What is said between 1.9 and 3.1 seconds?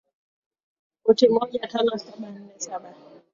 saba nne saba